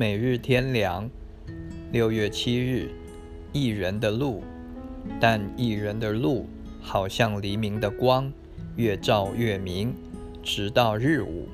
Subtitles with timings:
[0.00, 1.10] 每日天良，
[1.92, 2.90] 六月七日，
[3.52, 4.42] 一人的路，
[5.20, 6.48] 但一人的路
[6.80, 8.32] 好像黎明的光，
[8.76, 9.94] 越照越明，
[10.42, 11.46] 直到日午。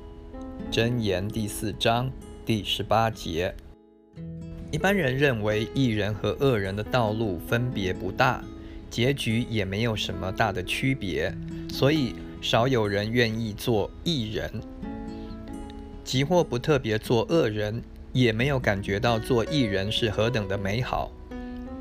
[0.71, 2.09] 箴言第四章
[2.45, 3.53] 第十八节。
[4.71, 8.41] 一般人认为一人和恶人的道路分别不大，
[8.89, 11.35] 结局也没有什么大的区别，
[11.69, 14.49] 所以少有人愿意做一人，
[16.05, 17.83] 即或不特别做恶人。
[18.17, 21.11] 也没有感觉到做艺人是何等的美好。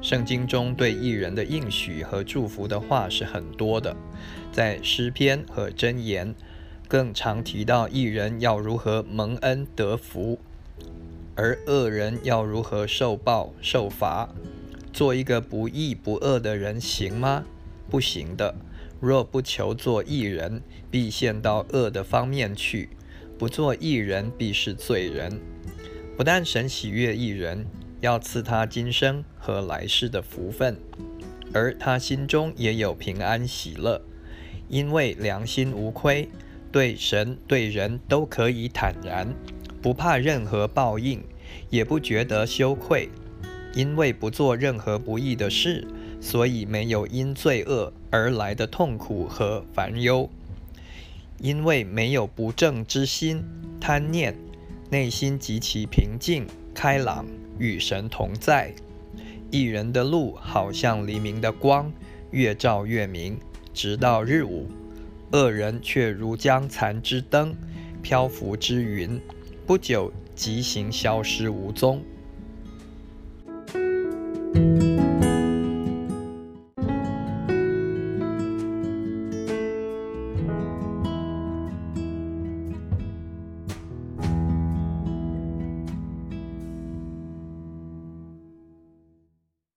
[0.02, 3.96] 圣经中对艺人的应许和祝福的话是很多的，
[4.52, 6.34] 在诗篇和箴言
[6.86, 10.38] 更常提到艺人要如何蒙恩得福，
[11.34, 14.28] 而恶人要如何受报受罚。
[14.92, 17.44] 做一个不义不恶的人行吗？
[17.88, 18.54] 不行的。
[19.00, 22.88] 若不求做艺人，必陷到恶的方面去；
[23.38, 25.40] 不做艺人，必是罪人。
[26.16, 27.66] 不但神喜悦一人，
[28.00, 30.78] 要赐他今生和来世的福分，
[31.52, 34.00] 而他心中也有平安喜乐，
[34.66, 36.30] 因为良心无亏，
[36.72, 39.28] 对神对人都可以坦然，
[39.82, 41.22] 不怕任何报应，
[41.68, 43.10] 也不觉得羞愧，
[43.74, 45.86] 因为不做任何不义的事，
[46.18, 50.30] 所以没有因罪恶而来的痛苦和烦忧，
[51.38, 53.44] 因为没有不正之心
[53.78, 54.34] 贪念。
[54.88, 57.26] 内心极其平静、开朗，
[57.58, 58.72] 与神同在。
[59.50, 61.92] 一人的路好像黎明的光，
[62.30, 63.36] 越照越明，
[63.74, 64.68] 直到日午；
[65.32, 67.52] 恶人却如将残之灯、
[68.00, 69.20] 漂浮之云，
[69.66, 72.00] 不久即行消失无踪。